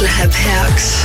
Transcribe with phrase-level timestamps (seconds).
[0.00, 1.04] Clubhouse.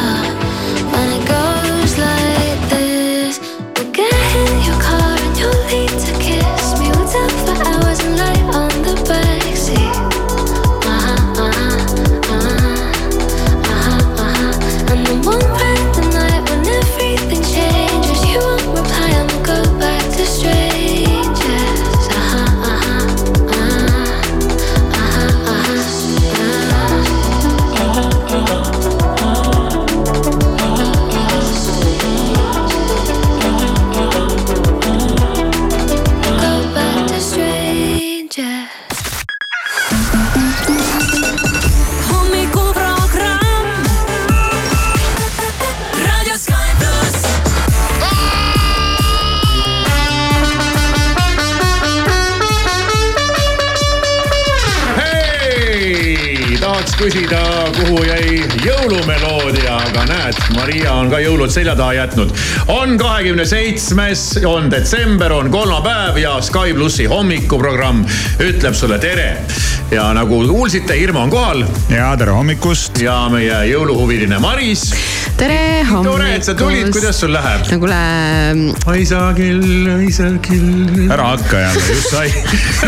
[61.11, 62.29] on ka jõulud selja taha jätnud.
[62.71, 68.05] on kahekümne seitsmes, on detsember, on kolmapäev ja Sky plussi hommikuprogramm
[68.39, 69.43] ütleb sulle tere.
[69.91, 71.65] ja nagu kuulsite, Irma on kohal.
[71.89, 73.01] ja tere hommikust.
[73.01, 74.93] ja meie jõuluhuviline Maris.
[75.41, 76.11] Tere hommikust.
[76.11, 77.63] tore, et sa tulid, kuidas sul läheb?
[77.71, 79.01] no kuule.
[79.01, 81.07] isa kell, isa kell.
[81.11, 82.27] ära hakka jälle, just sai,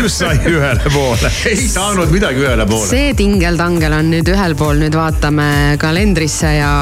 [0.02, 1.30] just sai ühele poole.
[1.50, 2.86] ei saanud midagi ühele poole.
[2.90, 5.48] see tingel-tangel on nüüd ühel pool, nüüd vaatame
[5.82, 6.74] kalendrisse ja,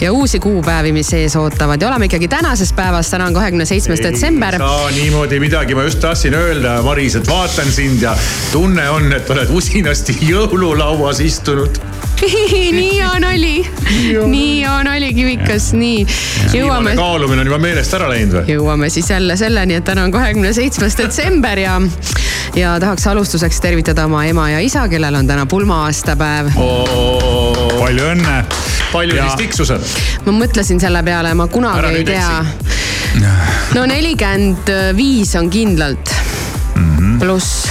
[0.00, 4.00] ja uusi kuupäevi, mis ees ootavad ja oleme ikkagi tänases päevas, täna on kahekümne seitsmes
[4.04, 4.56] detsember.
[4.56, 8.16] ei saa niimoodi midagi, ma just tahtsin öelda, Maris, et vaatan sind ja
[8.52, 11.93] tunne on, et oled usinasti jõululauas istunud
[12.80, 13.66] nii on oli,
[14.26, 16.06] nii on oli Kivikas, nii.
[16.52, 16.94] jõuame.
[16.96, 18.54] kaalumine on juba meelest ära läinud või?
[18.54, 21.78] jõuame siis jälle selleni, et täna on kahekümne seitsmes detsember ja,
[22.58, 27.80] ja tahaks alustuseks tervitada oma ema ja isa, kellel on täna pulma-aastapäev oh,.
[27.80, 28.36] palju õnne.
[28.92, 29.28] palju ja...
[29.28, 29.90] siis tiksused?
[30.26, 32.44] ma mõtlesin selle peale, ma kunagi ära ei tea.
[33.74, 36.14] no nelikümmend viis on kindlalt
[36.74, 37.18] mm -hmm.
[37.20, 37.68] pluss.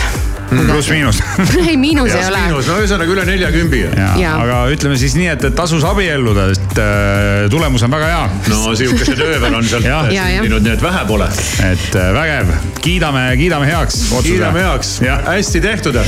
[0.67, 1.19] Pluss-miinus
[1.67, 2.41] ei, miinus ei ole.
[2.51, 3.83] no ühesõnaga üle neljakümbi.
[4.29, 8.23] aga ütleme siis nii, et, et tasus abielluda, sest äh, tulemus on väga hea.
[8.51, 11.29] no sihukesed öövel on sealt sündinud, nii et vähe pole.
[11.69, 14.01] et äh, vägev, kiidame, kiidame heaks.
[14.25, 14.97] kiidame heaks,
[15.27, 16.01] hästi tehtud.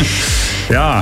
[0.74, 1.00] jaa.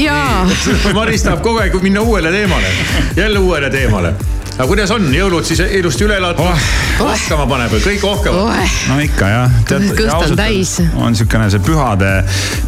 [0.00, 0.44] jaa.
[0.98, 2.76] Maris tahab kogu aeg minna uuele teemale,
[3.16, 4.14] jälle uuele teemale
[4.60, 6.64] aga kuidas on, jõulud siis ilusti üle elatud oh.?
[7.00, 8.74] ohkama paneb või kõik ohkavad oh.?
[8.90, 9.54] no ikka jah.
[9.64, 10.74] kõht on täis.
[11.00, 12.10] on sihukene see pühade,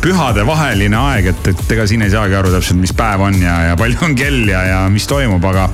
[0.00, 3.58] pühade vaheline aeg, et, et ega siin ei saagi aru täpselt, mis päev on ja,
[3.68, 5.66] ja palju on kell ja, ja mis toimub, aga.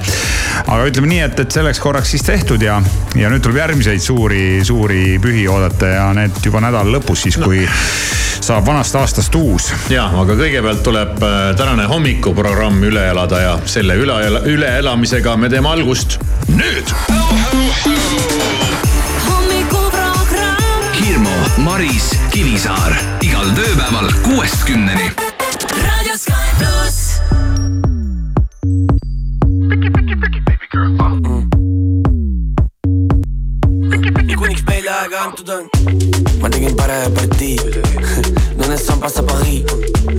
[0.64, 2.80] aga ütleme nii, et, et selleks korraks siis tehtud ja,
[3.14, 7.62] ja nüüd tuleb järgmiseid suuri, suuri pühi oodata ja need juba nädala lõpus siis, kui
[7.62, 7.78] no.
[8.42, 9.70] saab vanast aastast uus.
[9.92, 14.18] ja, aga kõigepealt tuleb äh, tänane hommikuprogramm üle elada ja selle üle,
[14.50, 16.88] üleelamisega me teeme algust just nüüd.
[19.28, 20.56] hommikuprogramm.
[20.92, 25.10] Hirmu, Maris, Kivisaar igal tööpäeval kuuest kümneni.
[25.84, 27.20] raadio Sky pluss.
[34.38, 35.64] kuniks meile aega antud on.
[36.42, 37.56] ma tegin parema partii
[38.58, 39.64] Nõnes sambas sa Paris.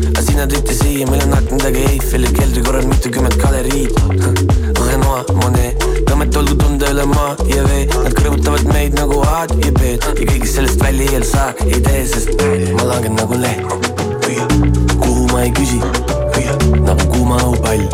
[0.10, 3.91] aga sina tõite siia, meil on aknadega Eiffeli keldri korral mitukümmend galeriid
[4.89, 7.86] Renoir, Monet Tõmmet olgu tunda üle maa ja vee.
[7.93, 12.05] Nad kõrvutavad meid nagu A-d ja B-d ja kõigest sellest välja ei saa, ei tee,
[12.10, 12.34] sest
[12.75, 13.89] ma langen nagu leht
[15.00, 15.79] kuhu ma ei küsi,
[16.86, 17.86] nagu kuuma õhupall.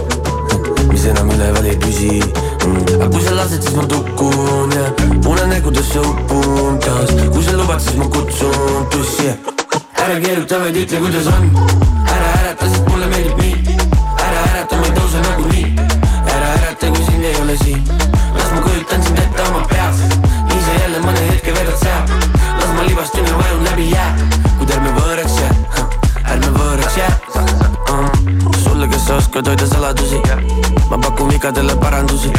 [0.91, 2.21] Mis enam üleval ei püsi.
[2.65, 2.81] Mm.
[2.95, 4.85] aga kui sa lased, siis ma tukun ja
[5.29, 7.13] unenägudesse upun taas.
[7.33, 9.29] Kui sa lubad, siis ma kutsun tussi
[10.05, 11.51] ära keeruta, vaid ütle, kuidas on.
[12.05, 13.77] Ära ärata, sest mulle meeldib nii.
[14.15, 15.64] Ära ärata, ma ei tõuse nagunii
[17.63, 17.83] siin
[18.35, 19.97] las ma kujutan sind ette oma peas.
[20.49, 22.03] Nii sa jälle mõne hetke veedad seal.
[22.59, 24.09] Las ma libastun ja vajun läbi jää.
[24.57, 25.53] Kuid ärme võõraks jää.
[26.23, 27.13] Ärme võõraks jää.
[27.89, 28.55] Uh.
[28.63, 30.21] sulle, kes sa oskad hoida saladusi?
[30.89, 32.33] Ma pakun vigadele parandusi.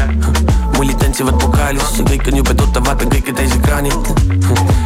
[0.76, 4.85] Mullid tantsivad pokaalis, see kõik on jube tuttav, vaatan kõike täisekraanilt mingid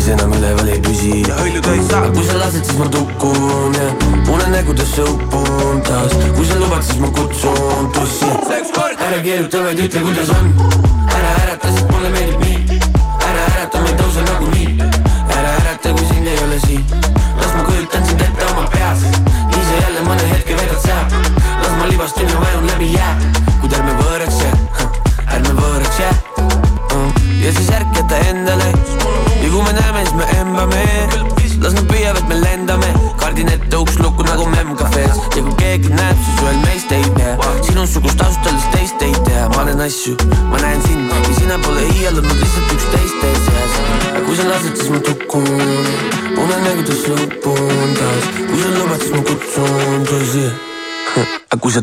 [0.00, 2.06] mis enam üleval ei püsi ja hõljuda ei saa.
[2.14, 3.88] kui sa lased, siis ma tukun ja
[4.32, 6.14] unenägudesse upun taas.
[6.36, 8.30] kui sa lubad, siis ma kutsun tussi.
[9.08, 10.54] ära keeruta, vaid ütle, kuidas on.
[11.18, 12.49] ära ärata, sest mulle meeldib nii.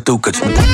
[0.07, 0.66] Aga kui sa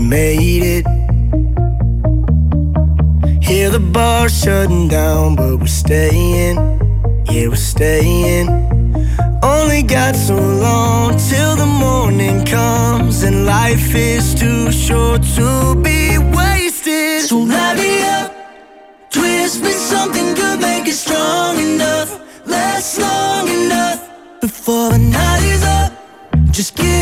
[0.00, 0.86] we made it.
[3.42, 6.56] Hear the bar shutting down, but we're staying.
[7.30, 8.48] Yeah, we're staying.
[9.42, 16.18] Only got so long till the morning comes, and life is too short to be
[16.18, 17.22] wasted.
[17.22, 18.32] So light me up,
[19.10, 22.10] twist me something good, make it strong enough,
[22.46, 24.00] last long enough
[24.40, 25.92] before the night is up.
[26.50, 26.99] Just give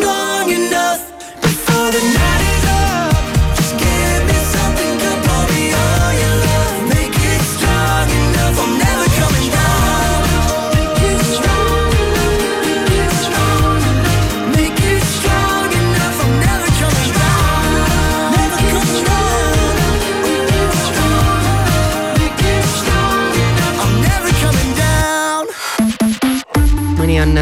[0.00, 1.06] long enough
[1.40, 2.37] before the night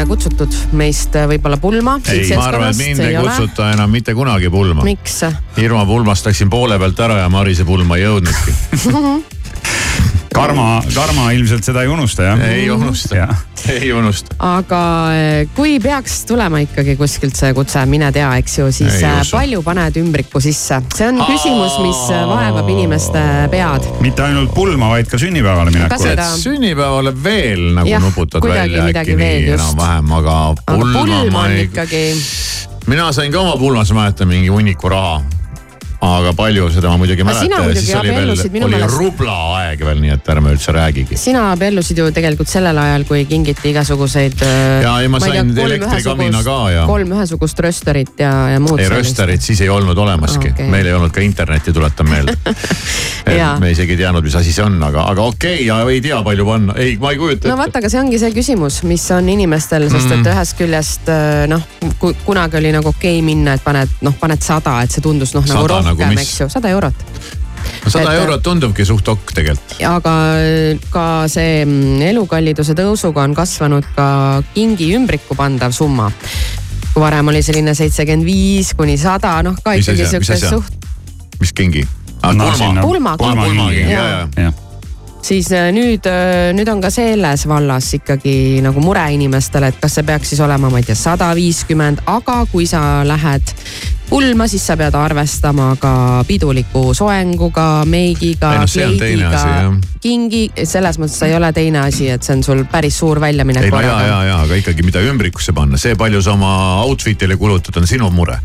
[0.05, 1.97] kutsutud meist võib-olla pulma.
[2.11, 4.85] ei, ma arvan, et mind ei kutsuta enam mitte kunagi pulma.
[4.87, 5.21] miks?
[5.57, 8.57] Irma pulmast läksin poole pealt ära ja Marise pulma ei jõudnudki.
[10.37, 12.41] Karma, Karma ilmselt seda ei unusta jah?
[12.45, 13.27] ei unusta,
[13.73, 14.35] ei unusta.
[14.43, 14.81] aga
[15.17, 19.21] eh, kui peaks tulema ikkagi kuskilt see kutse, mine tea, eks ju, siis Ei eh,
[19.31, 20.79] palju paned ümbriku sisse?
[20.93, 23.23] see on küsimus, mis eh, vaevab inimeste
[23.53, 23.89] pead.
[24.05, 26.29] mitte ainult pulma, vaid ka sünnipäevale Ka minekul seda..
[26.37, 31.47] sünnipäevale veel nagu Jah, nuputad välja midagi äkki nii enam-vähem, aga aga pulma pulm ma
[31.47, 31.65] on ei.
[31.71, 32.03] ikkagi,
[32.93, 35.17] mina sain ka oma pulmas, mäletan mingi hunniku raha.
[36.05, 39.81] Aga palju seda ma muidugi ei mäleta ja siis oli veel oli meelest- rubla aeg
[39.85, 41.17] veel, nii et ärme üldse räägigi.
[41.17, 44.43] sina abiellusid ju tegelikult sellel ajal, kui kingiti igasuguseid.
[44.83, 48.79] Jaa, ei, ma sain elektrikamina ka ja- kolm ühesugust rösterit ja, ja muud.
[48.79, 52.37] ei, rösterit siis ei olnud olemaski okay., meil ei olnud ka internetti, tuletan meelde
[53.59, 56.21] me isegi ei teadnud, mis asi see on, aga, aga okei okay, ja ei tea,
[56.23, 59.29] palju panna, ei, ma ei kujuta no vaata, aga see ongi see küsimus, mis on
[59.33, 60.21] inimestel, sest Mm.
[60.21, 61.61] et ühest küljest äh, noh,
[62.25, 65.43] kunagi oli nagu okei okay minna, et paned noh, paned sada, et see tundus noh
[65.45, 66.27] nagu Sada nagu rohkem, mis?
[66.27, 66.93] eks ju, sada eurot.
[67.87, 69.77] sada et- eurot tundubki suht okk tegelikult.
[69.87, 70.15] aga
[70.93, 74.07] ka see mm, elukalliduse tõusuga on kasvanud ka
[74.53, 76.11] kingi ümbriku pandav summa.
[76.93, 80.49] kui varem oli selline seitsekümmend viis kuni sada, noh ka ikkagi asja?
[80.49, 80.87] suht,
[81.39, 81.85] mis kingi?
[82.21, 83.17] sinna- Pulmaga.
[83.17, 84.07] pulmakingi, ja, Jaa.
[84.09, 84.27] ja.
[84.43, 84.53] jah,
[85.21, 86.07] siis äh, nüüd,
[86.57, 90.69] nüüd on ka selles vallas ikkagi nagu mure inimestel, et kas see peaks siis olema,
[90.71, 93.53] ma ei tea, sada viiskümmend, aga kui sa lähed
[94.09, 99.43] pulma, siis sa pead arvestama ka piduliku soenguga, meigiga kleidiga
[100.01, 103.67] kingi, selles mõttes see ei ole teine asi, et see on sul päris suur väljaminek
[103.67, 106.51] ei no ja, ja ja, aga ikkagi, mida ümbrikusse panna, see palju sa oma
[106.85, 108.39] outfit'ile kulutad, on sinu mure.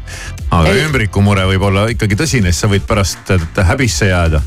[0.50, 0.86] aga Ei.
[0.86, 3.34] ümbriku mure võib olla ikkagi tõsine, siis sa võid pärast
[3.72, 4.42] häbisse jääda.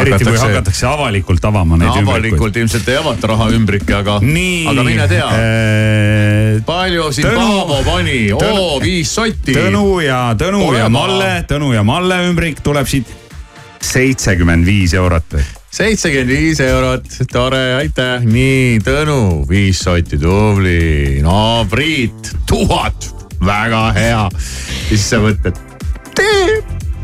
[0.00, 2.10] Eriti kui hakatakse avalikult avama neid ümbrikuid.
[2.16, 6.62] avalikult ilmselt ei avata rahaümbrikke, aga, aga mine tea, tea.
[6.66, 9.54] palju siin Tõnu- Paavo pani, oo viis sotti.
[9.56, 10.88] Tõnu ja Tõnu Ole ja.
[10.88, 13.06] Malle, Tõnu ja Malle ümbrik tuleb siit
[13.84, 15.36] seitsekümmend viis eurot.
[15.74, 23.10] seitsekümmend viis eurot, tore, aitäh, nii Tõnu, viis sotti, tubli, no Priit, tuhat,
[23.44, 24.28] väga hea.
[24.88, 25.58] siis sa mõtled,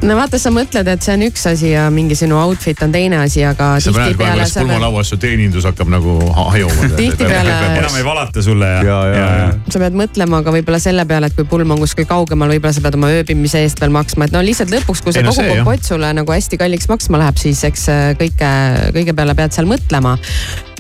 [0.07, 3.19] no vaata, sa mõtled, et see on üks asi ja mingi sinu outfit on teine
[3.21, 6.89] asi, aga sa näed kohe, pead, pulmalauas su teenindus hakkab nagu ha- hajuma.
[7.01, 9.51] Tihtipeale- enam ei valata sulle ja, ja, ja, ja.
[9.73, 12.85] sa pead mõtlema ka võib-olla selle peale, et kui pulm on kuskil kaugemal, võib-olla sa
[12.85, 15.93] pead oma ööbimise eest veel maksma, et no lihtsalt lõpuks, kui see no kogu kompott
[15.93, 18.51] sulle nagu hästi kalliks maksma läheb, siis eks äh, kõike,
[18.97, 20.17] kõige peale pead seal mõtlema.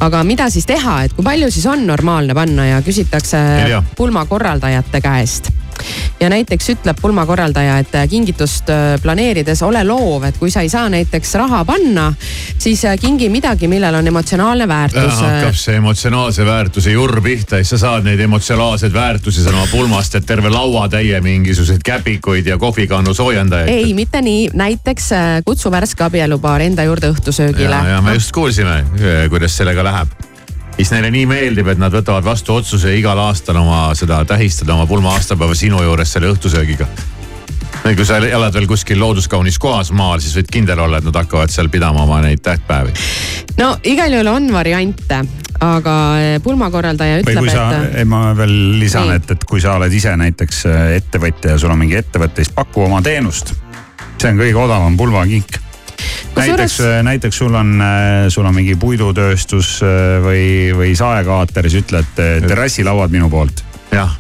[0.01, 3.41] aga mida siis teha, et kui palju siis on normaalne panna ja küsitakse
[4.01, 5.53] pulmakorraldajate käest
[6.21, 10.89] ja näiteks ütleb pulmakorraldaja, et kingitust äh, planeerides ole loov, et kui sa ei saa
[10.93, 12.11] näiteks raha panna,
[12.59, 15.21] siis äh, kingi midagi, millel on emotsionaalne väärtus.
[15.21, 20.15] hakkab see emotsionaalse väärtuse jurr pihta ja siis sa saad neid emotsionaalseid väärtusi sõna pulmast,
[20.19, 23.71] et terve lauatäie mingisuguseid käpikuid ja kohvikannu soojendajaid.
[23.75, 27.85] ei, mitte nii, näiteks äh, kutsu värske abielupaar enda juurde ja, õhtusöögile.
[27.95, 28.85] ja me just kuulsime,
[29.31, 30.30] kuidas sellega läheb.
[30.81, 34.87] Siis neile nii meeldib, et nad võtavad vastu otsuse igal aastal oma seda tähistada oma
[34.89, 36.89] pulma aastapäeva sinu juures selle õhtusöögiga.
[37.85, 41.53] kui sa elad veel kuskil looduskaunis kohas maal, siis võid kindel olla, et nad hakkavad
[41.53, 42.93] seal pidama oma neid tähtpäevi.
[43.59, 45.21] no igal juhul on variante,
[45.61, 50.65] aga äh, pulmakorraldaja ütleb, et, ma veel lisan, et, et kui sa oled ise näiteks
[50.71, 53.53] äh, ettevõtja ja sul on mingi ettevõte, siis paku oma teenust.
[54.17, 55.61] see on kõige odavam pulmakink.
[56.37, 57.77] näiteks, näiteks sul on,
[58.29, 60.45] sul on mingi puidutööstus äh, või,
[60.77, 63.65] või saekaater, siis ütled äh, terrassilauad minu poolt.
[63.93, 64.13] jah,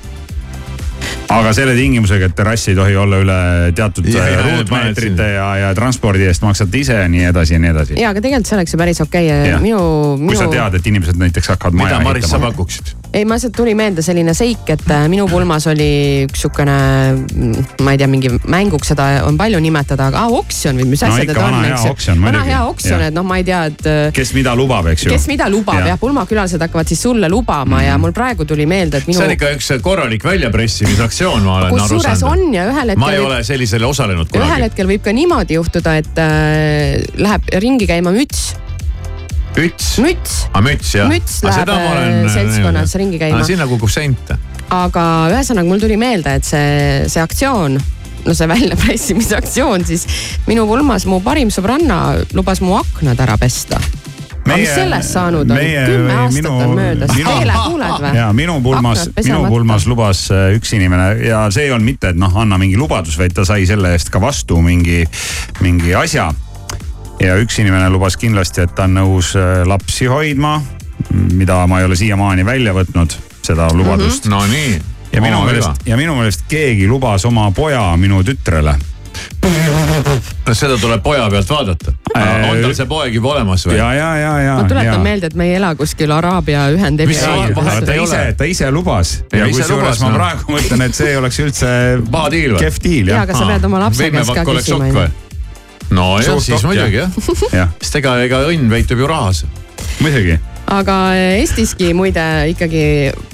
[1.30, 3.40] aga selle tingimusega, et terrass ei tohi olla üle
[3.76, 7.56] teatud Ja, äh, ja, ja, ruutmeetrite ja, ja transpordi eest maksad ise ja nii edasi
[7.56, 8.00] ja nii edasi.
[8.00, 9.52] ja aga tegelikult see oleks ju päris okei okay.
[9.52, 9.62] Jah.
[9.62, 9.84] minu,
[10.24, 12.52] kui sa minu, tead, et inimesed näiteks hakkavad mida maja Maris sa ehitama.
[12.52, 12.96] pakuksid?
[13.12, 15.88] ei, ma lihtsalt tuli meelde selline seik, et äh, minu pulmas oli
[16.28, 16.76] üks sihukene,
[17.82, 21.10] ma ei tea, mingi mänguks seda on palju nimetada, aga ah, oksjon või mis No
[21.10, 22.14] asjad need on, eks ju.
[22.22, 25.14] vana hea oksjon, et noh, ma ei tea, et äh, kes mida lubab, eks ju.
[25.14, 25.92] kes mida lubab Jah.
[25.92, 29.34] jah, pulmakülalised hakkavad siis sulle lubama ja mul praegu tuli meelde, et minu see on
[29.34, 32.26] ikka üks korralik väljapressimisaktsioon, ma olen aru saanud.
[32.30, 34.66] on ja ühel ma ei hetkel, ole sellisele osalenud ühel kunagi.
[34.68, 38.52] hetkel võib ka niimoodi juhtuda, et äh, läheb ringi käima müts,
[39.56, 41.08] müts, müts, aa müts jah.
[41.10, 43.44] Müts läheb, äh, seltskonnas ringi käima.
[43.46, 44.38] sinna kukub sente.
[44.70, 47.80] aga ühesõnaga mul tuli meelde, et see, see aktsioon
[48.26, 50.06] no see väljapressimise aktsioon siis
[50.48, 53.80] minu pulmas mu parim sõbranna lubas mu aknad ära pesta.
[54.40, 55.56] aga mis sellest saanud on?
[55.60, 58.12] kümme aastat on möödas, Teele kuuled või?
[58.18, 62.20] ja minu pulmas, minu pulmas lubas äh, üks inimene ja see ei olnud mitte, et
[62.20, 65.02] noh, anna mingi lubadus, vaid ta sai selle eest ka vastu mingi,
[65.64, 66.30] mingi asja.
[67.20, 70.58] Ja üks inimene lubas kindlasti, et ta on nõus äh, lapsi hoidma,
[71.32, 74.34] mida ma ei ole siiamaani välja võtnud, seda lubadust mm.
[74.34, 74.70] no nii.
[74.76, 74.94] -hmm.
[75.12, 78.78] ja minu meelest, ja minu meelest keegi lubas oma poja minu tütrele.
[80.46, 81.92] no seda tuleb poja pealt vaadata.
[82.14, 83.76] on tal see poeg juba olemas või?
[83.76, 84.54] ja, ja, ja, ja.
[84.56, 89.18] ma tuletan meelde, et me ei ela kuskil Araabia vahet ta ise ta ise lubas
[89.32, 90.20] ja kusjuures ma noh.
[90.20, 91.72] praegu mõtlen, et see ei oleks üldse
[92.10, 92.62] paha diil või?
[92.64, 93.26] kehv diil ja, jah.
[93.28, 95.10] aga sa pead oma lapse käest ka küsima ju
[95.90, 95.96] või?.
[95.96, 97.10] no jah, Suht siis muidugi jah.
[97.52, 99.44] jah, sest ega, ega õnn peitub ju rahas.
[100.00, 100.38] muidugi.
[100.70, 100.96] aga
[101.40, 102.84] Eestiski muide ikkagi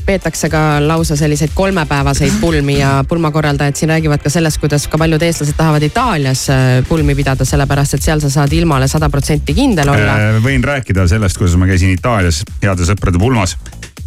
[0.06, 5.22] peetakse ka lausa selliseid kolmepäevaseid pulmi ja pulmakorraldajad siin räägivad ka sellest, kuidas ka paljud
[5.22, 9.92] eestlased tahavad Itaalias äh, pulmi pidada, sellepärast et seal sa saad ilmale sada protsenti kindel
[9.92, 10.16] olla.
[10.44, 13.56] võin rääkida sellest, kuidas ma käisin Itaalias heade sõprade pulmas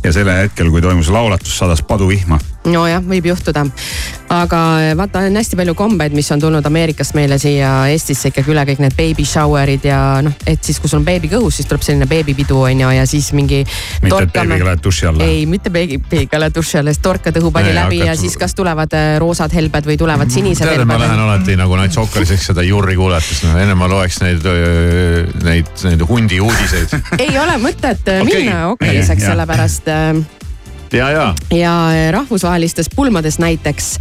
[0.04, 2.40] ja sellel hetkel, kui toimus laulatus, sadas paduvihma.
[2.68, 3.66] nojah, võib juhtuda.
[4.30, 4.58] aga
[4.98, 8.82] vaata, on hästi palju kombeid, mis on tulnud Ameerikast meile siia Eestisse ikkagi üle kõik
[8.84, 12.06] need baby shower'id ja noh, et siis, kui sul on beebi kõhus, siis tuleb selline
[12.10, 13.64] beebipidu on ju ja siis mingi.
[14.04, 15.26] mitte, et beebiga lähed duši alla.
[15.26, 19.16] ei, mitte beebiga lähed duši alla, siis torkad õhupalli läbi ja siis kas tulevad äh,
[19.24, 21.26] roosad helbed või tulevad sinised tead, ma lähen helbed.
[21.26, 24.46] alati nagu Nats Okkariseks seda Jurri kuulates, noh enne ma loeks neid,
[25.48, 27.00] neid, neid hundi uudiseid.
[27.18, 28.44] ei ole mõtet äh, Okei.
[28.44, 29.90] minna okkaliseks, sellepärast
[30.94, 34.00] ja, ja ja rahvusvahelistes pulmades näiteks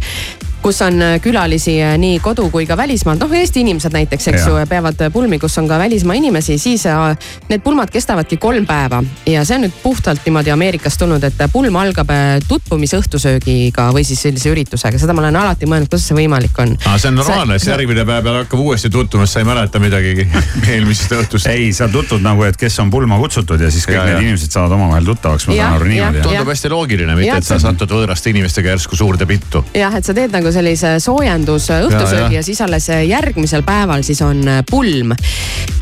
[0.61, 4.41] kus on äh, külalisi äh, nii kodu kui ka välismaalt, noh Eesti inimesed näiteks, eks
[4.45, 4.59] Jaa.
[4.59, 7.17] ju, peavad pulmi, kus on ka välismaa inimesi, siis äh,
[7.49, 9.03] need pulmad kestavadki kolm päeva.
[9.25, 14.21] ja see on nüüd puhtalt niimoodi Ameerikast tulnud, et pulm algab äh, tutvumisõhtusöögiga või siis
[14.21, 16.75] sellise üritusega, seda ma olen alati mõelnud, kuidas see võimalik on.
[16.85, 19.79] aa, see on normaalne, siis järgmine päev peale hakkab uuesti tutvuma, sest sa ei mäleta
[19.83, 20.27] midagi
[20.73, 21.49] eelmisest õhtust.
[21.51, 24.21] ei, sa tutvud nagu, et kes on pulma kutsutud ja siis kõik Ja, need ja.
[24.27, 26.21] inimesed saavad omavahel tuttavaks, ma saan aru niimoodi.
[26.23, 29.63] tundub hästi loogiline, mitte et sa satud võõraste inimestega järsku suurde pittu.
[29.75, 32.39] jah, et sa teed nagu sellise soojendus Ja, õhtusöögi ja.
[32.39, 35.13] ja siis alles järgmisel päeval siis on äh, pulm.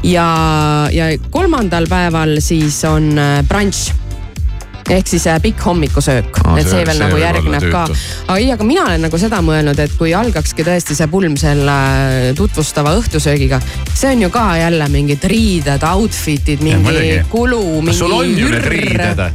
[0.04, 0.28] ja,
[0.92, 3.94] ja kolmandal päeval siis on äh, brunch
[4.90, 7.82] ehk siis äh, pikk hommikusöök Aa, et see- see veel see nagu järgneb ka
[8.38, 11.76] ei, aga mina olen nagu seda mõelnud, et kui algakski tõesti see pulm selle
[12.38, 13.60] tutvustava õhtusöögiga,
[13.94, 17.20] see on ju ka jälle mingid riided, outfit'id, mingi muidugi.
[17.32, 19.26] kulu, mingi sul on ju need riided?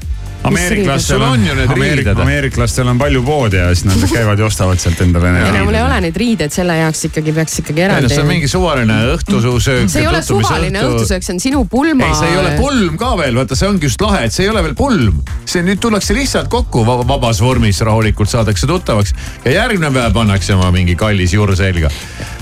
[0.48, 2.18] Ameeriklastel on ju need riided.
[2.18, 5.66] ameeriklastel on palju poode ja siis nad käivad ja ostavad sealt endale need ei no
[5.68, 6.06] mul ei ole riided.
[6.06, 8.30] neid riideid, selle jaoks ikkagi peaks ikkagi no eraldi see on.
[8.30, 9.90] mingi suvaline õhtusöök.
[9.92, 12.08] see ei ole suvaline õhtusöök, see on sinu pulma.
[12.08, 14.52] ei, see ei ole pulm ka veel, vaata, see ongi just lahe, et see ei
[14.52, 15.22] ole veel pulm.
[15.44, 19.14] see nüüd tullakse lihtsalt kokku va- vabas vormis, rahulikult saadakse tuttavaks
[19.46, 21.92] ja järgmine päev pannakse oma mingi kallis juur selga.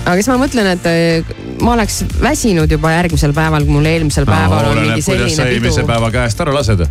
[0.04, 4.28] aga siis ma mõtlen, et äh, ma oleks väsinud juba järgmisel päeval, kui mul eelmisel
[4.28, 5.92] päeval on mingi oleneb, kuidas sa selline eelmise pidu.
[5.94, 6.86] päeva käest ära lased.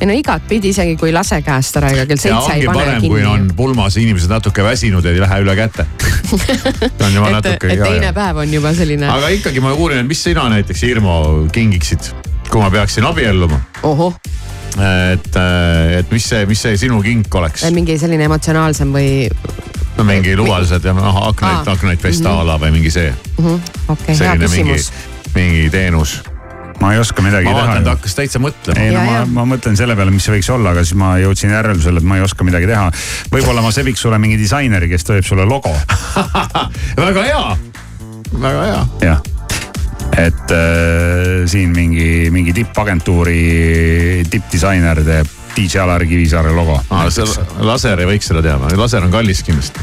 [0.00, 3.04] Ei no igatpidi, isegi kui lase käest ära, ega kell ja seitse ei pane parem,
[3.06, 3.56] kui on kinni.
[3.58, 5.86] pulmas inimesed natuke väsinud ja ei lähe üle käte.
[7.04, 8.14] on juba et, natuke et teine ka.
[8.18, 11.18] päev on juba selline, aga ikkagi ma uurin, et mis sina näiteks, Irmo,
[11.54, 12.10] kingiksid,
[12.50, 13.60] kui ma peaksin abielluma.
[13.86, 14.18] ohoh,
[15.12, 15.40] et,
[16.00, 17.68] et mis see, mis see sinu kink oleks?
[17.74, 19.08] mingi selline emotsionaalsem või
[19.94, 23.58] no mingi lubadused ja noh, aknaid, aknaid pesta a la või mingi see, okei
[23.94, 24.90] okay,, hea küsimus.,
[25.34, 26.18] mingi teenus.
[26.80, 27.96] Ma ei oska midagi ma vaatan, ta teha.
[27.96, 28.80] hakkas täitsa mõtlema.
[28.80, 31.14] ei no Ja, ma ma mõtlen selle peale, mis see võiks olla, aga siis ma
[31.22, 32.88] jõudsin järeldusele, et ma ei oska midagi teha.
[33.32, 35.72] võib-olla ma sebiks sulle mingi disaineri, kes teeb sulle logo,
[37.06, 37.44] väga hea,
[38.40, 38.82] väga hea.
[39.10, 39.22] jah.
[40.18, 43.40] et äh, siin mingi, mingi tippagentuuri
[44.30, 46.80] tippdisainer teeb DJ Alar Kivisaare logo.
[47.14, 47.24] see
[47.62, 49.80] laser ei võiks seda teha, laser on kallis kindlasti.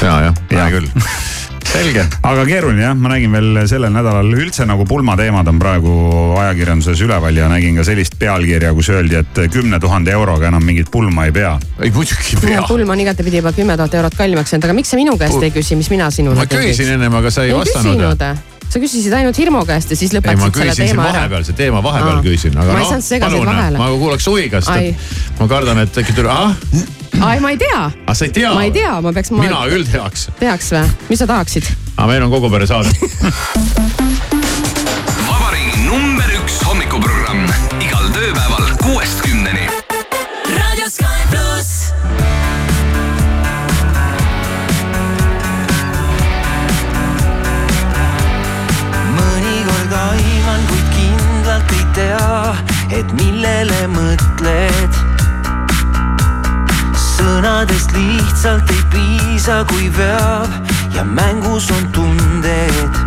[0.00, 0.72] ja, jah, hea Jah.
[0.78, 0.88] küll.
[1.68, 5.94] selge, aga keeruline jah, ma nägin veel sellel nädalal üldse nagu pulmateemad on praegu
[6.40, 10.90] ajakirjanduses üleval ja nägin ka sellist pealkirja, kus öeldi, et kümne tuhande euroga enam mingit
[10.92, 11.56] pulma ei pea.
[11.80, 12.62] ei muidugi ei pea.
[12.68, 15.52] pulm on igatepidi juba kümme tuhat eurot kallimaks läinud, aga miks sa minu käest ei
[15.54, 18.24] küsi, mis mina sinule ma küsisin ennem, aga sa ei, ei vastanud.
[18.70, 21.26] sa küsisid ainult Hirmu käest ja siis lõpetasid selle teema ära.
[21.26, 22.24] vahepeal, see teema vahepeal Aa.
[22.26, 24.94] küsin, aga noh palun, ma kuulaks huviga, sest Ai.
[24.94, 28.54] et ma kardan, et äkki tuleb, ah, ai, ma ei tea, ah sa ei tea.
[28.54, 31.68] ma ei tea, ma peaks, ma mina küll teaks, teaks või, mis sa tahaksid?
[31.96, 32.92] aga meil on kogu pere saade.
[35.28, 37.44] vabariigi number üks hommikuprogramm
[37.84, 39.66] igal tööpäeval kuuest kümneni.
[40.54, 41.92] Radio Sky pluss.
[49.18, 52.32] mõnikord aiman, kuid kindlalt ei tea,
[53.02, 55.09] et millele mõtled.
[57.40, 60.50] Sõnadest lihtsalt ei piisa, kui veab
[60.92, 62.98] ja mängus on tunded.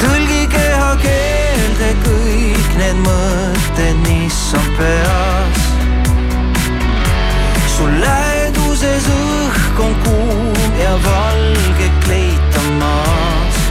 [0.00, 5.62] tõlgi kehakeelde kõik need mõtted, mis on peas.
[7.76, 13.62] sul läheduses õhk on kuum ja valge kleit on maas.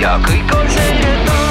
[0.00, 1.47] ja kõik on selge taas,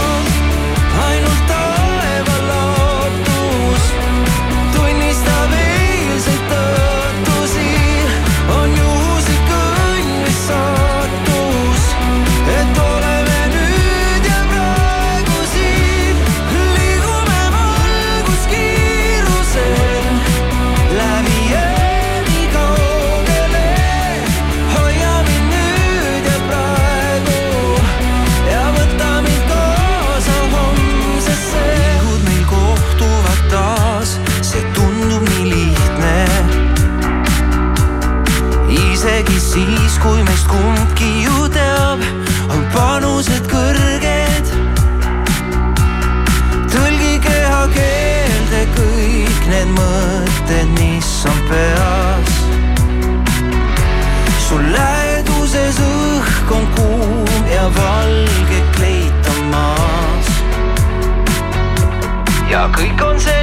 [40.48, 42.00] meist kumbki ju teab,
[42.50, 44.46] on panused kõrged.
[46.72, 52.36] tõlgi kehakeelde kõik need mõtted, mis on peas
[54.48, 60.30] sul läheduses õhk on kuum ja valge kleit on maas.
[62.50, 63.37] ja kõik on selge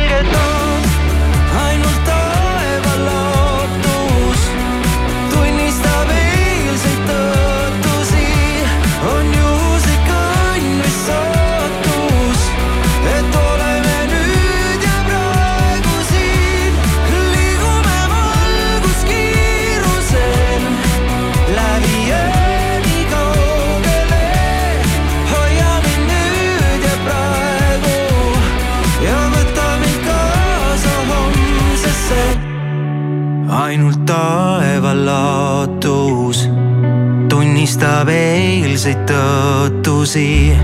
[37.75, 40.55] karistab eilseid tõotusi,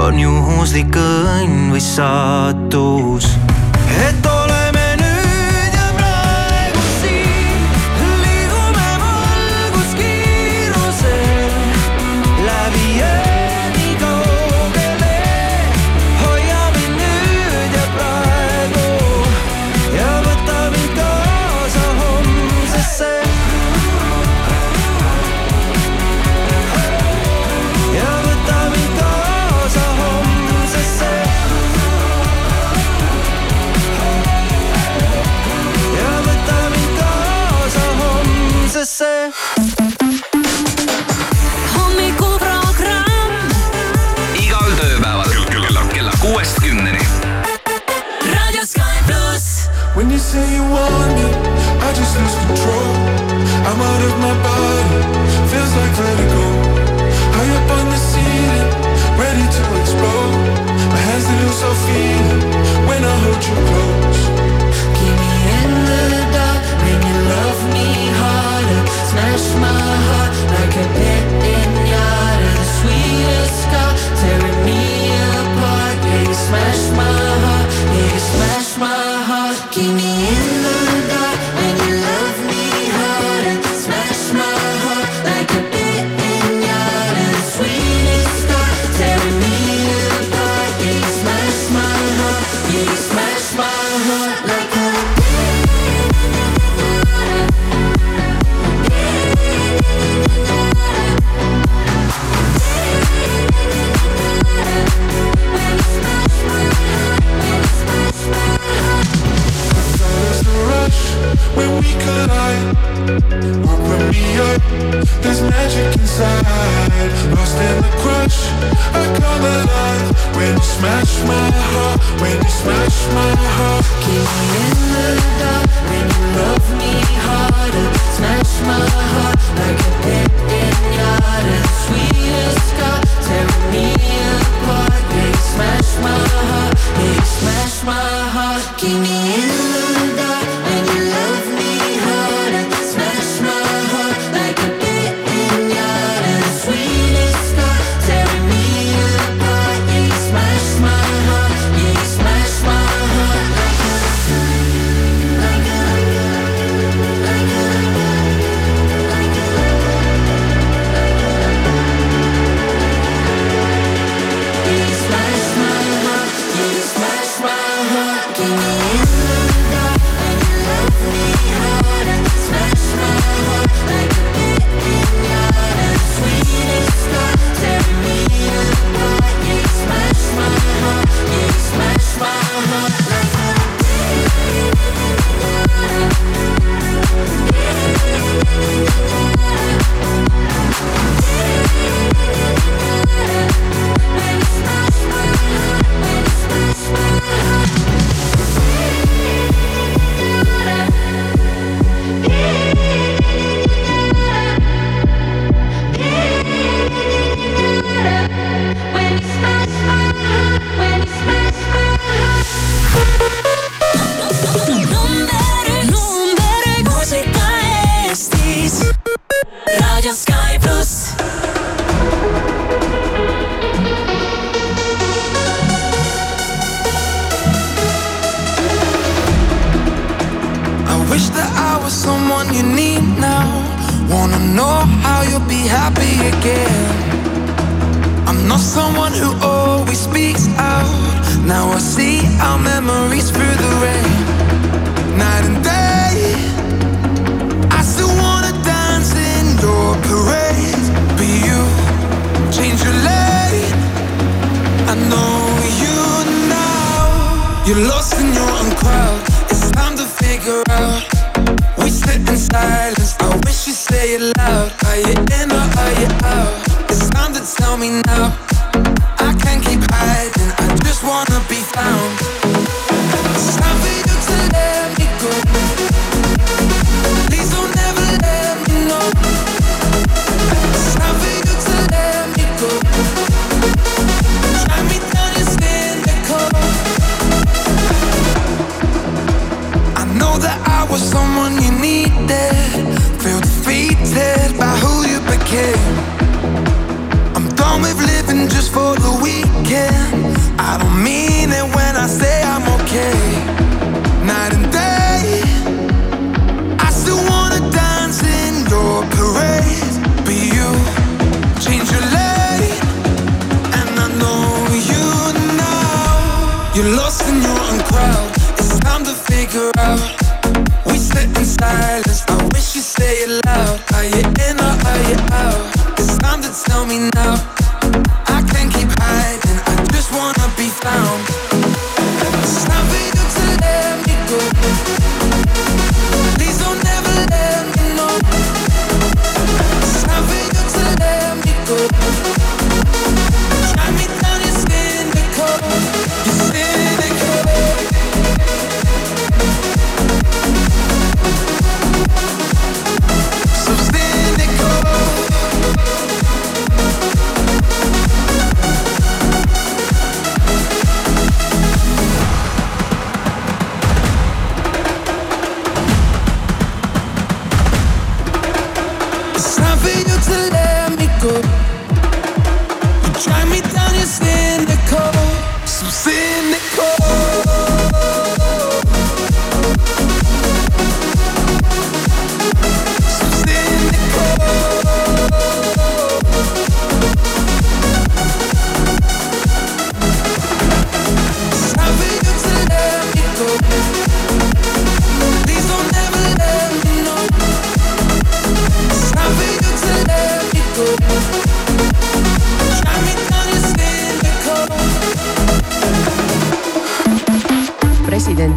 [0.00, 3.43] on juhuslik õnn või saatus.
[53.80, 55.00] out of my body
[55.50, 56.33] Feels like vertigo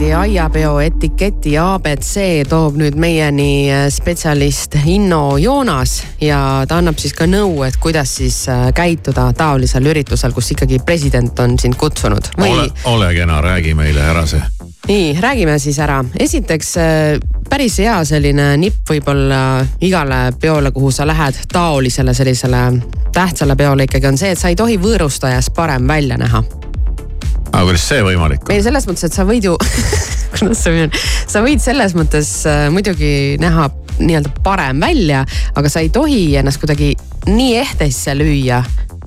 [0.08, 7.14] presidendi aiapeo etiketi abc toob nüüd meieni äh, spetsialist Inno Joonas ja ta annab siis
[7.14, 12.30] ka nõu, et kuidas siis äh, käituda taolisel üritusel, kus ikkagi president on sind kutsunud
[12.38, 14.42] ole või, ole kena, räägi meile ära see.
[14.88, 16.00] nii, räägime siis ära.
[16.20, 22.64] esiteks äh, päris hea selline nipp võib-olla igale peole, kuhu sa lähed, taolisele sellisele
[23.12, 26.46] tähtsale peole ikkagi on see, et sa ei tohi võõrustajast parem välja näha
[27.52, 28.54] aga kuidas see võimalik on?
[28.56, 29.58] ei, selles mõttes, et sa võid ju,
[30.36, 30.96] kuidas see on,
[31.28, 35.24] sa võid selles mõttes äh, muidugi näha nii-öelda parem välja,
[35.58, 36.94] aga sa ei tohi ennast kuidagi
[37.28, 38.62] nii ehtesse lüüa,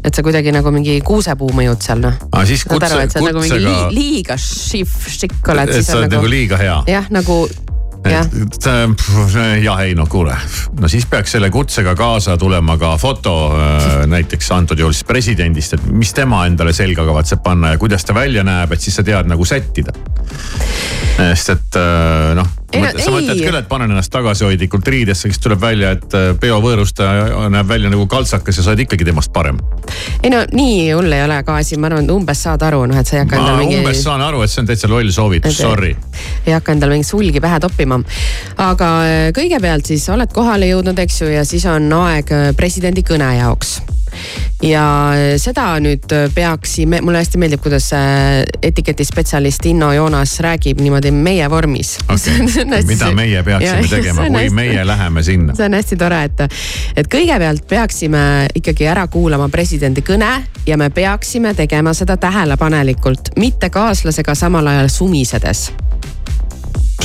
[0.04, 2.16] et sa kuidagi nagu mingi kuusepuu mõjud seal noh.
[2.32, 5.74] aga siis kutse, nagu kutsega lii,, liiga šif, šikk oled.
[5.76, 6.78] et sa oled nagu liiga hea.
[6.90, 7.44] jah, nagu
[8.04, 10.36] jah, et äh, jah, ei no kuule,
[10.80, 15.76] no siis peaks selle kutsega kaasa tulema ka foto äh, näiteks antud juhul siis presidendist,
[15.76, 19.04] et mis tema endale selga kavatseb panna ja kuidas ta välja näeb, et siis sa
[19.06, 19.92] tead nagu sättida.
[21.20, 25.40] sest et äh, noh, Ei no sa mõtled küll, et panen ennast tagasihoidlikult riidesse, siis
[25.42, 29.58] tuleb välja, et äh, peovõõrustaja näeb välja nagu kaltsakas ja sa oled ikkagi temast parem.
[30.22, 33.00] ei no nii hull ei ole ka asi, ma arvan, et umbes saad aru, noh,
[33.00, 33.80] et sa ei hakka ma endale mingi.
[33.82, 35.94] umbes saan aru, et see on täitsa loll soovitus, sorry.
[36.46, 37.98] ei hakka endale mingit sulgi pähe toppima.
[38.70, 43.02] aga äh, kõigepealt siis oled kohale jõudnud, eks ju, ja siis on aeg äh, presidendi
[43.06, 43.80] kõne jaoks
[44.62, 44.84] ja
[45.40, 47.90] seda nüüd peaksime, mulle hästi meeldib, kuidas
[48.62, 51.96] etiketispetsialist Inno Joonas räägib niimoodi meie vormis.
[52.08, 55.56] Okei, mida meie peaksime tegema, kui meie läheme sinna?
[55.56, 56.44] see on hästi tore, et,
[56.96, 58.24] et kõigepealt peaksime
[58.60, 60.32] ikkagi ära kuulama presidendi kõne
[60.66, 65.70] ja me peaksime tegema seda tähelepanelikult, mitte kaaslasega samal ajal sumisedes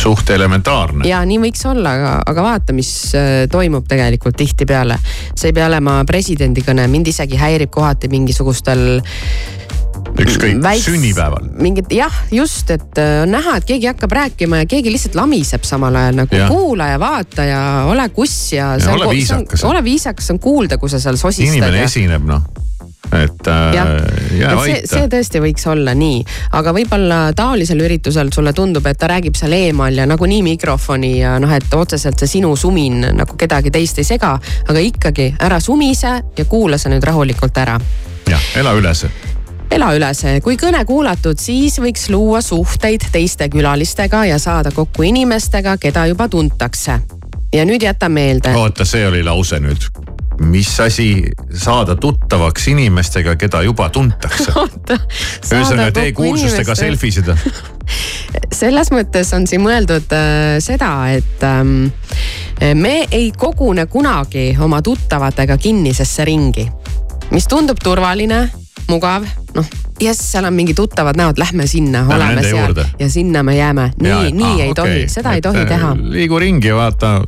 [0.05, 1.07] suht elementaarne.
[1.09, 4.99] ja nii võiks olla, aga, aga vaata, mis äh, toimub tegelikult tihtipeale.
[5.33, 9.01] see ei pea olema presidendi kõne, mind isegi häirib kohati mingisugustel
[10.21, 11.49] ükskõik, väiks- sünnipäeval.
[11.61, 15.65] mingid jah, just, et äh, on näha, et keegi hakkab rääkima ja keegi lihtsalt lamiseb
[15.67, 16.49] samal ajal nagu ja.
[16.51, 18.75] kuula ja vaata ja ole kuss ja.
[18.79, 19.63] Ja ole viisakas.
[19.63, 21.57] ole viisakas, on kuulda, kui sa seal sosistad.
[21.57, 22.45] inimene esineb noh,
[23.13, 23.91] et äh, jah,
[24.51, 25.07] et see, see.
[25.11, 26.23] tõesti võiks olla nii,
[26.57, 31.37] aga võib-olla taolisel üritusel sulle tundub, et ta räägib seal eemal ja nagunii mikrofoni ja
[31.41, 34.35] noh, et otseselt see sinu sumin nagu kedagi teist ei sega,
[34.67, 37.79] aga ikkagi ära sumise ja kuula see nüüd rahulikult ära
[38.29, 39.09] jah, ela üle see.
[39.71, 45.05] ela üle see, kui kõne kuulatud, siis võiks luua suhteid teiste külalistega ja saada kokku
[45.05, 46.99] inimestega, keda juba tuntakse.
[47.53, 49.89] ja nüüd jäta meelde, oota, see oli lause nüüd.
[50.39, 51.23] Mis asi
[51.53, 54.51] saada tuttavaks inimestega, keda juba tuntakse?
[55.53, 56.75] ühesõnaga tee kuulsustega.
[56.75, 57.37] selfie seda.
[58.61, 61.87] selles mõttes on siin mõeldud äh, seda, et ähm,
[62.79, 66.67] me ei kogune kunagi oma tuttavatega kinnisesse ringi,
[67.31, 68.45] mis tundub turvaline
[68.89, 69.25] mugav,
[69.55, 72.85] noh jess, seal on mingi tuttavad näod, lähme sinna, oleme seal juurde.
[72.99, 73.91] ja sinna me jääme.
[74.01, 75.91] nii, nii ei tohi, seda ei tohi teha.
[75.91, 77.21] äh, liigu ringi vaata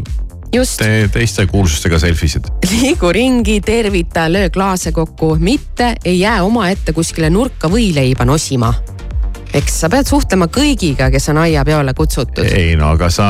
[0.56, 2.45] just, tee teiste kuulsustega selfisid.
[2.72, 8.74] liigu ringi, tervita, löö klaase kokku, mitte ei jää omaette kuskile nurka võileiba nosima.
[9.54, 12.45] eks sa pead suhtlema kõigiga, kes on aiapeole kutsutud.
[12.45, 13.28] ei no aga sa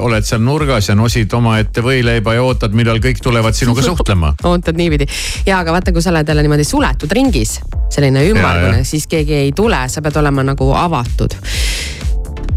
[0.00, 4.34] oled seal nurgas ja nosid omaette võileiba ja ootad, millal kõik tulevad sinuga suhtlema.
[4.50, 5.06] ootad niipidi
[5.46, 7.60] ja aga vaata, kui sa oled jälle niimoodi suletud ringis,
[7.90, 11.38] selline ümmargune siis keegi ei tule, sa pead olema nagu avatud.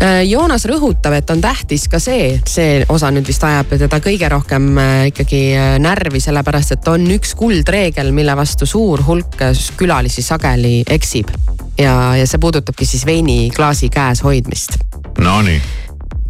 [0.03, 4.65] Joonas rõhutab, et on tähtis ka see, see osa nüüd vist ajab teda kõige rohkem
[4.75, 10.25] äh, ikkagi äh, närvi, sellepärast et on üks kuldreegel, mille vastu suur hulk äh, külalisi
[10.25, 11.31] sageli eksib.
[11.79, 14.77] ja, ja see puudutabki siis veiniklaasi käes hoidmist
[15.23, 15.61] Nonii,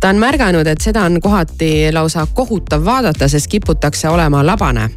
[0.04, 4.90] ta on märganud, et seda on kohati lausa kohutav vaadata, sest kiputakse olema labane.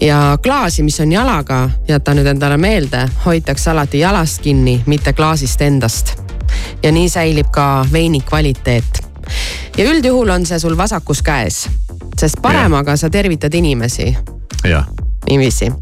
[0.00, 5.60] ja klaasi, mis on jalaga, jäta nüüd endale meelde, hoitakse alati jalast kinni, mitte klaasist
[5.60, 6.16] endast.
[6.82, 9.04] ja nii säilib ka veini kvaliteet.
[9.76, 11.68] ja üldjuhul on see sul vasakus käes,
[12.16, 14.16] sest paremaga sa tervitad inimesi
[14.64, 14.86] jah,
[15.28, 15.72] niiviisi,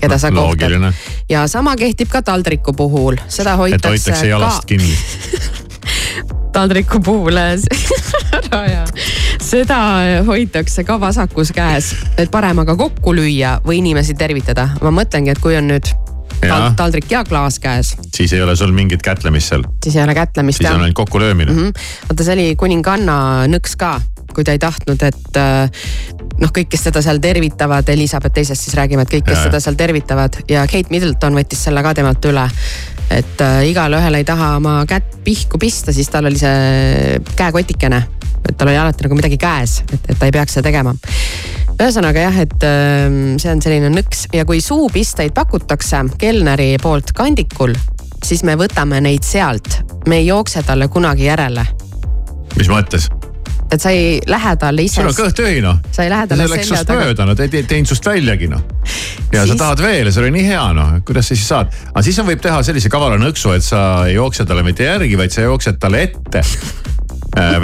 [0.00, 0.92] keda sa kohtad
[1.28, 4.98] ja sama kehtib ka taldriku puhul, seda et hoitakse hoitakse jalast ka kinni.
[6.54, 7.38] taldriku puhul
[8.38, 8.84] ära ja
[9.42, 9.78] seda
[10.26, 14.70] hoitakse ka vasakus käes, et paremaga kokku lüüa või inimesi tervitada.
[14.82, 15.90] ma mõtlengi, et kui on nüüd
[16.44, 16.74] tal Jah.
[16.76, 20.60] taldrik ja klaas käes, siis ei ole sul mingit kätlemist seal, siis ei ole kätlemist
[20.60, 21.58] siis on ainult kokkulöömine mm.
[21.58, 21.68] mm.
[21.68, 22.08] -hmm.
[22.08, 23.16] vaata, see oli kuninganna
[23.50, 24.00] nõks ka,
[24.34, 25.70] kui ta ei tahtnud, et äh,
[26.40, 29.48] noh, kõik, kes teda seal tervitavad, Elizabeth teisest siis räägime, et kõik, kes Jaa.
[29.50, 32.48] teda seal tervitavad ja Kate Middleton võttis selle ka temalt üle.
[33.10, 38.00] Et äh, igale ühele ei taha oma kätt pihku pista, siis tal oli see käekotikene,
[38.44, 40.94] et tal oli alati nagu midagi käes, et, et ta ei peaks seda tegema.
[41.74, 47.74] Ühesõnaga jah, et ähm, see on selline nõks ja kui suupisteid pakutakse kelneri poolt kandikul,
[48.24, 51.66] siis me võtame neid sealt, me ei jookse talle kunagi järele,
[52.58, 53.10] mis mõttes?
[53.72, 55.16] Et sa ei lähe talle ise sul on.
[55.16, 55.80] kõht tühi noh.
[55.92, 57.06] sa ei lähe see talle läks selja sinust taga.
[57.08, 58.64] mööda, no ta ei te- teinud sinust väljagi noh.
[59.32, 59.52] ja siis...
[59.52, 61.76] sa tahad veel ja see oli nii hea noh, kuidas sa siis saad.
[61.90, 65.18] aga siis on, võib teha sellise kavala nõksu, et sa ei jookse talle mitte järgi,
[65.20, 66.44] vaid sa jooksed talle ette.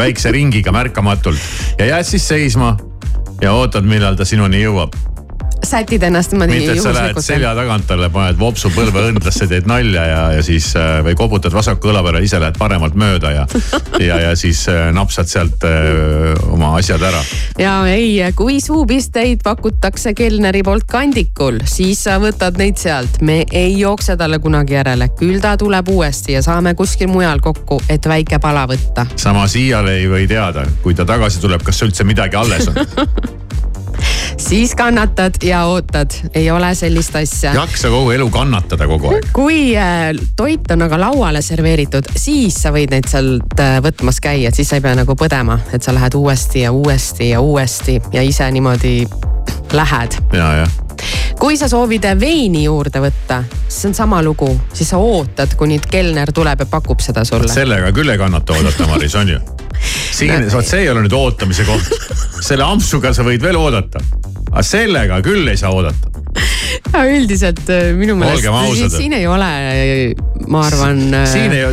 [0.00, 1.38] väikse ringiga märkamatult
[1.78, 2.72] ja jääd siis seisma
[3.40, 4.96] ja ootad, millal ta sinuni jõuab.
[5.64, 9.68] Sätid ennast niimoodi mitte, et sa lähed selja tagant talle, paned vopsu põlve õndlasse, teed
[9.68, 13.46] nalja ja, ja siis äh, või koputad vasaku õla peale, ise lähed paremalt mööda ja,
[14.00, 17.20] ja, ja siis äh, napsad sealt äh, oma asjad ära.
[17.60, 23.76] ja ei, kui suupisteid pakutakse kelneri poolt kandikul, siis sa võtad neid sealt, me ei
[23.78, 28.40] jookse talle kunagi järele, küll ta tuleb uuesti ja saame kuskil mujal kokku, et väike
[28.42, 29.06] pala võtta.
[29.20, 32.80] samas iial ei või teada, kui ta tagasi tuleb, kas üldse midagi alles on.
[34.40, 37.54] siis kannatad ja ootad, ei ole sellist asja.
[37.54, 39.28] jaksa kogu elu kannatada kogu aeg.
[39.32, 44.48] kui äh, toit on aga lauale serveeritud, siis sa võid neid sealt äh, võtmas käia,
[44.48, 48.00] et siis sa ei pea nagu põdema, et sa lähed uuesti ja uuesti ja uuesti
[48.12, 49.04] ja ise niimoodi
[49.72, 50.18] lähed.
[50.32, 50.76] ja, jah.
[51.38, 56.32] kui sa soovid veini juurde võtta, siis on sama lugu, siis sa ootad, kuni kelner
[56.32, 57.52] tuleb ja pakub seda sulle.
[57.52, 59.40] sellega küll ei kannata oodata, Maris, on ju?
[60.12, 61.92] siin, vot see ei ole nüüd ootamise koht.
[62.40, 64.02] selle ampsuga sa võid veel oodata.
[64.50, 66.10] Aga sellega küll ei saa oodata.
[66.94, 69.48] ja üldiselt äh, minu meelest siin, ei ole,
[70.50, 71.02] ma arvan.
[71.30, 71.64] siin ei,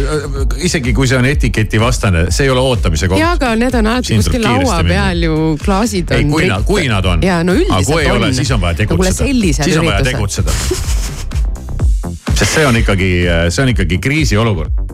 [0.68, 4.18] isegi kui see on etiketivastane, see ei ole ootamise koht ja, aga need on alati
[4.18, 6.18] kuskil laua peal ju klaasid on.
[6.18, 7.26] ei, kui nad, kui nad on.
[7.26, 9.18] ja no üldiselt aga kui ei ole, siis on vaja no tegutseda.
[9.22, 10.58] sellisel siis on vaja tegutseda.
[12.38, 13.12] sest see on ikkagi,
[13.50, 14.86] see on ikkagi kriisiolukord.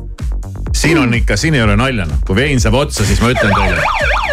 [0.76, 3.56] siin on ikka, siin ei ole nalja noh, kui vein saab otsa, siis ma ütlen
[3.56, 4.33] teile.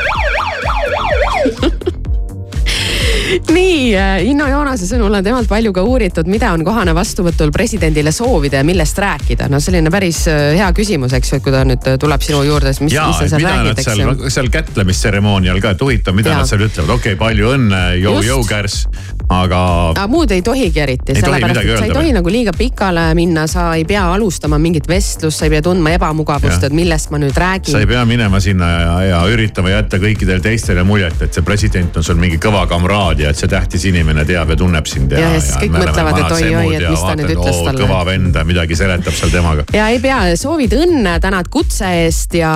[3.57, 3.95] nii,
[4.31, 8.67] Inno Joonase sõnul on temalt palju ka uuritud, mida on kohane vastuvõtul presidendile soovida ja
[8.67, 9.49] millest rääkida.
[9.53, 12.43] no selline päris äh, hea küsimus, eks ju, et kui ta nüüd äh, tuleb sinu
[12.47, 16.17] juurde, siis mis, ja mis sa seal räägid, eks ju., seal kätlemistseremoonial ka, et huvitav,
[16.17, 16.43] mida Jaa.
[16.43, 18.31] nad seal ütlevad, okei okay,, palju õnne, jõu, Just.
[18.31, 18.87] jõukärss,
[19.31, 19.61] aga
[19.93, 23.71] aga muud ei tohigi eriti, sellepärast et sa ei tohi nagu liiga pikale minna, sa
[23.79, 27.45] ei pea alustama mingit vestlust, sa ei pea tundma ebamugavust, et millest ma nüüd sa
[27.45, 27.89] ei räägin.
[27.93, 32.19] pea minema sinna ja, ja üritama jätta kõikidele teistele muljet, et see president on sul
[32.21, 35.23] mingi kõva kamraad ja et see tähtis inimene teab ja tunneb sind ja.
[35.23, 37.79] Ja siis kõik mõtlevad, et oi-oi, et mis ta nüüd ütles talle.
[37.85, 39.67] kõva vend, midagi seletab seal temaga.
[39.77, 42.53] ja ei pea, soovid õnne, tänad kutse eest ja,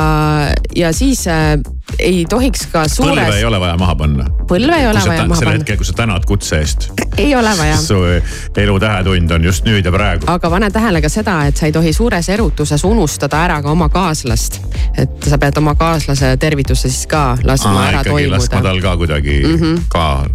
[0.75, 1.57] ja siis äh,
[1.99, 4.27] ei tohiks ka põlve suures ei, ole vaja maha panna.
[4.49, 5.59] põlve ei ole vaja maha sel panna.
[5.59, 6.89] hetkel, kui sa tänad kutse eest.
[7.19, 7.77] ei ole vaja.
[7.77, 7.99] su
[8.57, 10.27] elu tähetund on just nüüd ja praegu.
[10.31, 13.89] aga pane tähele ka seda, et sa ei tohi suures erutuses unustada ära ka oma
[13.93, 14.61] kaaslast.
[14.99, 18.69] et sa pead oma kaaslase tervituse siis ka laskma ära ikkagi laskma toimuda.
[18.71, 19.83] tal ka kuidagi mm -hmm.
[19.89, 20.27] ka,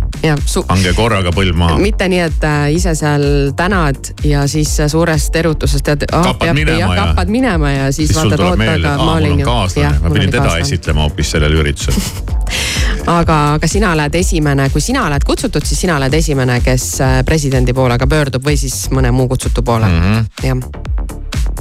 [0.67, 1.77] pange korraga põlv maha.
[1.77, 6.23] mitte nii, et äh, ise seal tänad ja siis äh, suurest erutusest tead ah,.
[6.23, 9.45] Kappad minema ja- kappad minema ja siis, siis vaatad, meelde, aga ma aa, olin ju.
[9.45, 11.95] kaaslane, ma pidin teda esitlema hoopis sellel üritusel.
[13.19, 17.19] aga, aga sina oled esimene, kui sina oled kutsutud, siis sina oled esimene, kes äh,
[17.25, 20.01] presidendi poole ka pöördub või siis mõne muu kutsutu poole mm.
[20.03, 20.25] -hmm.
[20.49, 20.87] jah.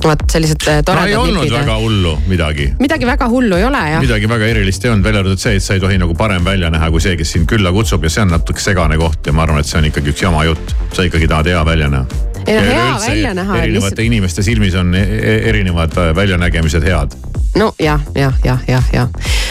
[0.04, 1.56] Vot sellised äh, no toredad ei olnud nipid.
[1.58, 2.68] väga hullu midagi.
[2.78, 4.00] midagi väga hullu ei ole jah.
[4.02, 6.70] midagi väga erilist ei olnud, välja arvatud see, et sa ei tohi nagu parem välja
[6.74, 9.44] näha kui see, kes sind külla kutsub ja see on natuke segane koht ja ma
[9.46, 10.74] arvan, et see on ikkagi üks jama jutt.
[10.94, 12.20] sa ikkagi tahad hea välja näha.
[12.44, 13.62] ei no hea välja näha.
[13.62, 17.18] erinevate inimeste silmis on e- e- erinevad äh, väljanägemised head.
[17.56, 19.08] no jah, jah, jah, jah, jah.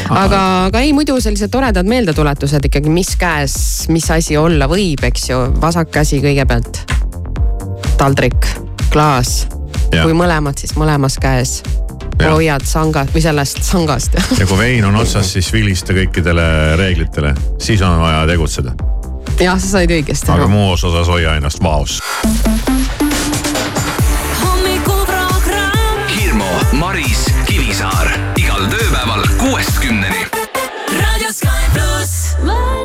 [0.09, 3.57] aga, aga ei muidu sellised toredad meeldetuletused ikkagi, mis käes,
[3.89, 6.83] mis asi olla võib, eks ju, vasak käsi kõigepealt.
[7.97, 8.51] taldrik,
[8.93, 9.47] klaas.
[9.91, 11.61] Kui mõlemad, siis mõlemas käes.
[12.17, 12.31] Jah.
[12.33, 14.15] hoiad sanga või sellest sangast.
[14.39, 18.73] ja kui vein on otsas, siis vilista kõikidele reeglitele, siis on vaja tegutseda.
[19.37, 21.99] jah, sa said õigesti aga muus osas hoia ennast vaos.
[26.15, 28.09] Hirmu, Maris, Kivisaar
[28.41, 30.25] igal tööpäeval kuuest kümneni.
[30.97, 32.76] Raadio Sky pluss.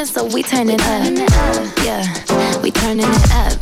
[0.00, 1.76] Loving, so we turn it up.
[1.84, 3.52] Yeah, we turning it up.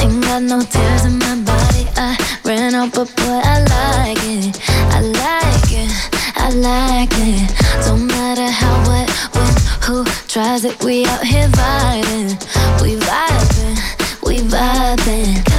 [0.00, 1.86] Ain't got no tears in my body.
[1.96, 4.60] I ran out, but boy, I like it.
[4.68, 5.90] I like it.
[6.36, 7.86] I like it.
[7.86, 10.82] Don't matter how, what, when, who tries it.
[10.84, 12.32] We out here vibing.
[12.82, 14.26] We vibing.
[14.26, 15.51] We vibing.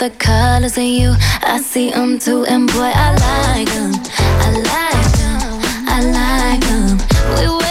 [0.00, 1.14] The colors in you.
[1.42, 3.92] I see them too, and boy, I like them.
[4.40, 5.60] I like them.
[5.86, 6.96] I like them.
[7.36, 7.69] We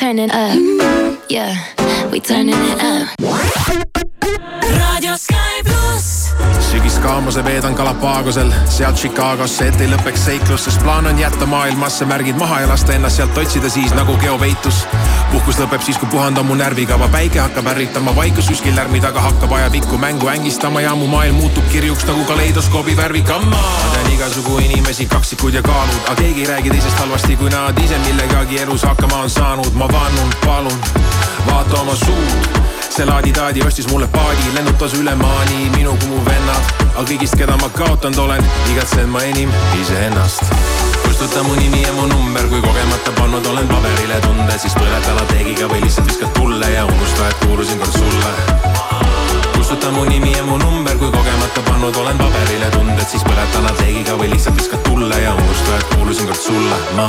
[0.00, 1.30] living, so we turn it up.
[1.30, 3.08] Yeah, we turning it up.
[4.62, 6.26] Radio Sky pluss.
[6.70, 12.04] sügis kaamose veedan Galapagosel, sealt Chicagosse, et ei lõpeks seiklus, sest plaan on jätta maailmasse
[12.04, 14.86] märgid maha ja lasta ennast sealt otsida siis nagu geopeitus.
[15.32, 19.20] puhkus lõpeb siis, kui puhand on mu närvikava, päike hakkab ärritama, vaikus kuskil lärmi taga
[19.20, 23.56] hakkab ajapikku mängu ängistama ja mu maailm muutub kirjuks nagu kaleidoskoobi värvikamma.
[23.56, 27.78] ma tean igasugu inimesi, kaksikud ja kaalud, aga keegi ei räägi teisest halvasti, kui nad
[27.84, 30.78] ise millegagi elus hakkama on saanud, ma vannun, palun,
[31.46, 32.64] vaata oma suud
[32.96, 36.70] see laadi-taadi ostis mulle paadi, lennutas üle maani minu kui mu vennad.
[36.94, 40.54] aga kõigist, keda ma kaotanud olen, igatsen ma enim iseennast.
[41.02, 45.68] kustuta mu nimi ja mu number, kui kogemata pannud olen paberile tunde, siis põleta lateegiga
[45.68, 49.15] või lihtsalt viskad tulle ja unusta, et kuulusin kord sulle.
[49.66, 54.14] Kustuta mu nimi ja mu number, kui kogemata pannud olen paberile tunded, siis põleta lateegiga
[54.20, 57.08] või lihtsalt viskad tulle ja unusta, et kuulusin kord sulle, ma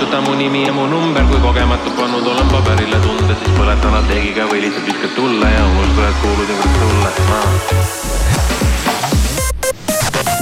[0.00, 4.46] kustuta mu nimi ja mu number, kui kogemata pannud olen paberile tunde, siis põletan lateegiga
[4.48, 7.40] või lihtsalt viskad tulle ja unusta, et kuulusin kord sulle ma.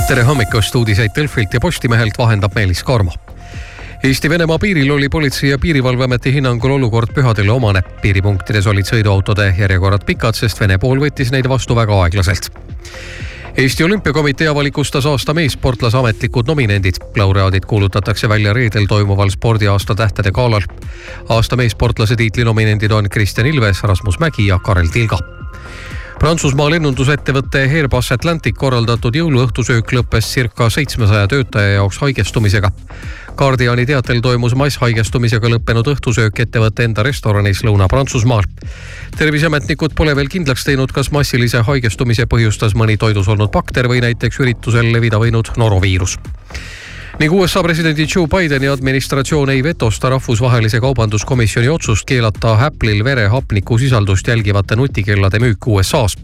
[0.07, 3.13] tere hommikust, uudiseid Delfilt ja Postimehelt vahendab Meelis Karmo.
[4.05, 7.83] Eesti-Venemaa piiril oli Politsei- ja Piirivalveameti hinnangul olukord pühadele omane.
[8.03, 12.51] piiripunktides olid sõiduautode järjekorrad pikad, sest Vene pool võttis neid vastu väga aeglaselt
[13.59, 16.95] Eesti Olümpiakomitee avalikustas aasta meessportlase ametlikud nominendid.
[17.17, 20.63] laureaadid kuulutatakse välja reedel toimuval spordiaasta tähtede galal.
[21.29, 25.19] aasta meessportlase tiitli nominendid on Kristjan Ilves, Rasmus Mägi ja Karel Tilga
[26.19, 32.73] Prantsusmaa lennundusettevõtte Airbus Atlantic korraldatud jõuluõhtusöök lõppes circa seitsmesaja töötaja jaoks haigestumisega.
[33.39, 38.49] Guardiani teatel toimus masshaigestumisega lõppenud õhtusöök ettevõtte enda restoranis Lõuna-Prantsusmaal.
[39.19, 44.43] terviseametnikud pole veel kindlaks teinud, kas massilise haigestumise põhjustas mõni toidus olnud bakter või näiteks
[44.43, 46.19] üritusel levida võinud noroviirus
[47.19, 54.77] ning USA presidendi Joe Bideni administratsioon ei vetosta rahvusvahelise kaubanduskomisjoni otsust keelata Apple'il verehapnikusisaldust jälgivate
[54.77, 56.19] nutikellade müük USA-s.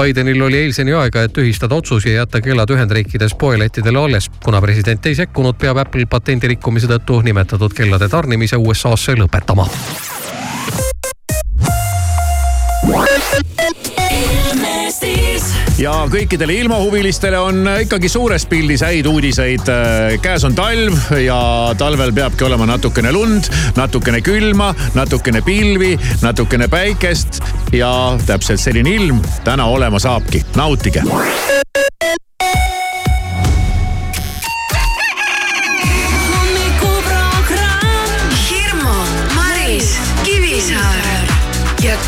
[0.00, 4.30] Bidenil oli eilseni aega, et tühistada otsus ja jätta kellad Ühendriikides poelettidele alles.
[4.44, 9.68] kuna president ei sekkunud, peab Apple patendi rikkumise tõttu nimetatud kellade tarnimise USA-sse lõpetama.
[15.78, 19.68] Ja kõikidele ilmahuvilistele on ikkagi suures pildis häid uudiseid.
[20.22, 21.38] käes on talv ja
[21.78, 27.42] talvel peabki olema natukene lund, natukene külma, natukene pilvi, natukene päikest
[27.72, 27.90] ja
[28.26, 30.44] täpselt selline ilm täna olema saabki.
[30.56, 31.02] nautige.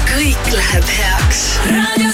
[0.09, 1.43] kõik läheb heaks.
[1.71, 2.08] raadio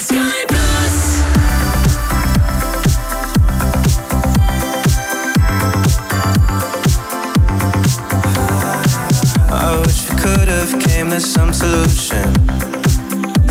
[11.19, 12.33] some solution.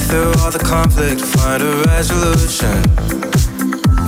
[0.07, 2.83] Through all the conflict, find a resolution.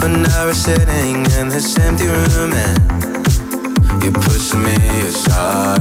[0.01, 4.77] But now we're sitting in this empty room and you're pushing me
[5.09, 5.81] aside.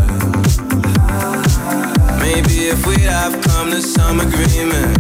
[2.19, 4.95] Maybe if we'd have come to some agreement,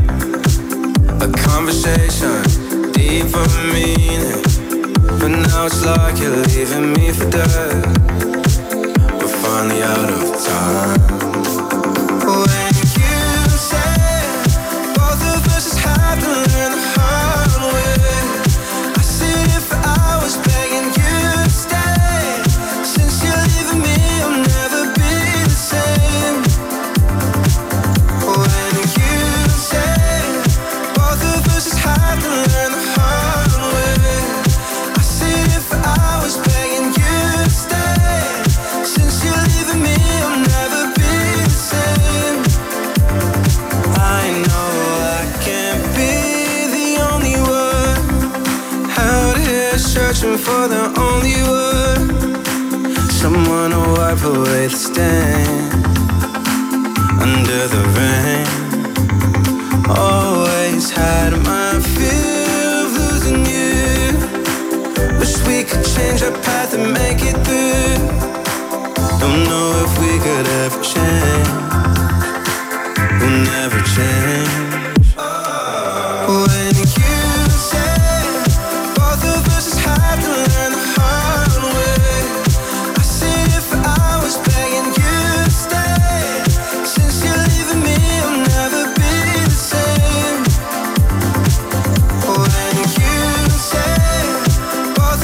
[1.21, 2.43] a conversation,
[2.91, 4.43] deeper meaning.
[5.19, 7.85] But now it's like you're leaving me for dead.
[9.17, 11.24] We're finally out of time.